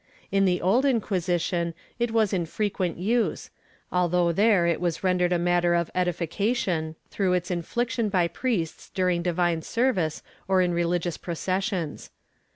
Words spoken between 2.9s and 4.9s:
use, although there it